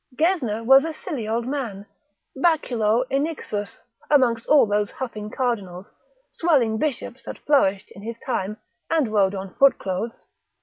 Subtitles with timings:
[0.15, 1.85] Gesner was a silly old man,
[2.35, 3.77] baculo innixus,
[4.09, 5.91] amongst all those huffing cardinals,
[6.33, 8.57] swelling bishops that flourished in his time,
[8.89, 10.25] and rode on foot clothes.